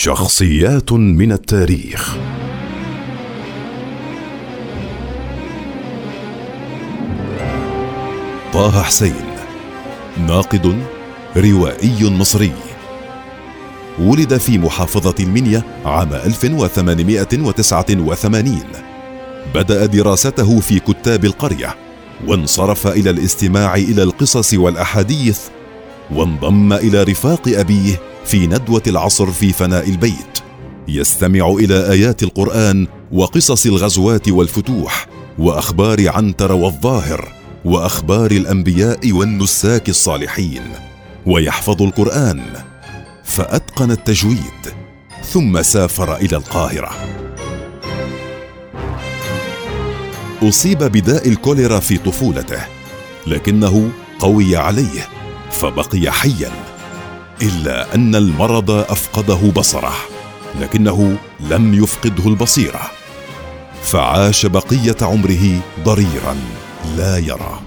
[0.00, 2.16] شخصيات من التاريخ.
[8.52, 9.14] طه حسين
[10.26, 10.82] ناقد
[11.36, 12.52] روائي مصري.
[13.98, 18.62] ولد في محافظة المنيا عام 1889
[19.54, 21.76] بدأ دراسته في كتاب القرية
[22.26, 25.40] وانصرف إلى الاستماع إلى القصص والأحاديث
[26.10, 30.38] وانضم إلى رفاق أبيه في ندوة العصر في فناء البيت.
[30.88, 35.06] يستمع إلى آيات القرآن وقصص الغزوات والفتوح
[35.38, 37.32] وأخبار عنتر والظاهر
[37.64, 40.62] وأخبار الأنبياء والنساك الصالحين.
[41.26, 42.42] ويحفظ القرآن.
[43.24, 44.74] فأتقن التجويد.
[45.24, 46.90] ثم سافر إلى القاهرة.
[50.42, 52.60] أصيب بداء الكوليرا في طفولته
[53.26, 55.08] لكنه قوي عليه
[55.50, 56.67] فبقي حيا.
[57.42, 59.92] إلا أن المرض أفقده بصره
[60.60, 62.90] لكنه لم يفقده البصيرة.
[63.82, 66.36] فعاش بقية عمره ضريرا
[66.96, 67.60] لا يرى.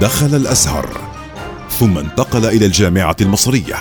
[0.00, 1.00] دخل الأزهر
[1.70, 3.76] ثم انتقل إلى الجامعة المصرية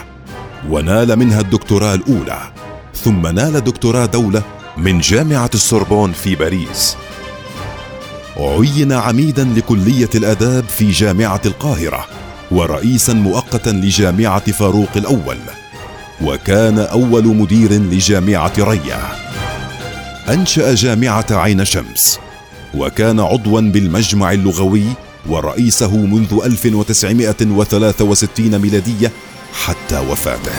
[0.69, 2.39] ونال منها الدكتوراه الأولى
[2.95, 4.43] ثم نال دكتوراه دولة
[4.77, 6.97] من جامعة السوربون في باريس.
[8.37, 12.05] عين عميدا لكلية الآداب في جامعة القاهرة
[12.51, 15.37] ورئيسا مؤقتا لجامعة فاروق الأول
[16.21, 18.99] وكان أول مدير لجامعة ريا.
[20.29, 22.19] أنشأ جامعة عين شمس
[22.73, 24.83] وكان عضوا بالمجمع اللغوي
[25.29, 29.11] ورئيسه منذ 1963 ميلادية
[29.53, 30.52] حتى وفاته.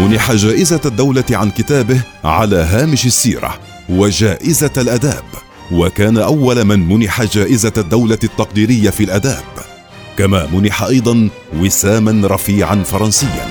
[0.00, 5.24] منح جائزة الدولة عن كتابه على هامش السيرة وجائزة الأداب
[5.72, 9.44] وكان أول من منح جائزة الدولة التقديرية في الأداب.
[10.18, 13.46] كما منح أيضا وساما رفيعا فرنسيا.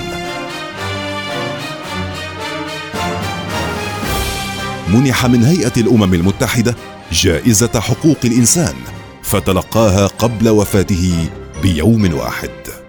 [4.88, 6.76] منح من هيئة الأمم المتحدة
[7.12, 8.74] جائزة حقوق الإنسان
[9.22, 11.28] فتلقاها قبل وفاته
[11.62, 12.81] بيوم واحد.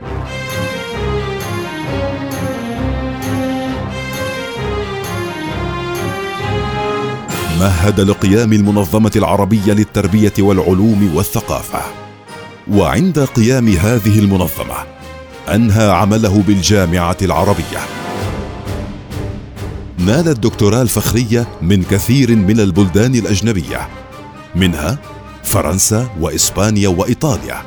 [7.64, 11.82] مهد لقيام المنظمة العربية للتربية والعلوم والثقافة.
[12.72, 14.76] وعند قيام هذه المنظمة
[15.54, 17.80] أنهى عمله بالجامعة العربية.
[19.98, 23.88] نال الدكتوراه الفخرية من كثير من البلدان الأجنبية
[24.56, 24.98] منها
[25.44, 27.62] فرنسا وإسبانيا وإيطاليا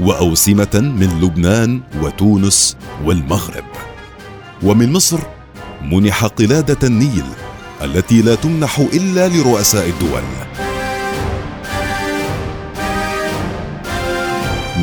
[0.00, 3.64] وأوسمة من لبنان وتونس والمغرب.
[4.62, 5.18] ومن مصر
[5.82, 7.24] منح قلادة النيل
[7.84, 10.22] التي لا تمنح إلا لرؤساء الدول.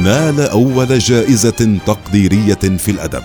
[0.03, 3.23] نال أول جائزة تقديرية في الأدب.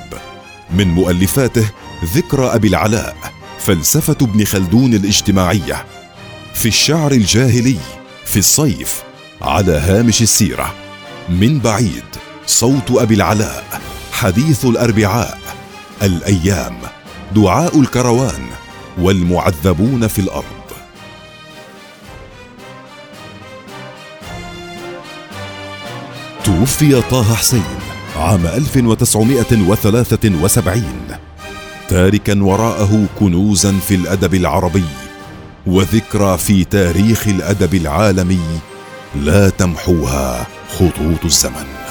[0.70, 1.70] من مؤلفاته
[2.14, 3.16] ذكرى أبي العلاء
[3.58, 5.84] فلسفة ابن خلدون الاجتماعية.
[6.54, 7.76] في الشعر الجاهلي
[8.24, 9.02] في الصيف
[9.42, 10.74] على هامش السيرة.
[11.28, 12.04] من بعيد
[12.46, 13.80] صوت أبي العلاء
[14.12, 15.38] حديث الأربعاء
[16.02, 16.76] الأيام
[17.34, 18.63] دعاء الكروان.
[18.98, 20.44] والمعذبون في الأرض.
[26.44, 27.62] توفي طه حسين
[28.16, 30.84] عام 1973
[31.88, 34.84] تاركا وراءه كنوزا في الأدب العربي
[35.66, 38.40] وذكرى في تاريخ الأدب العالمي
[39.14, 40.46] لا تمحوها
[40.78, 41.83] خطوط الزمن.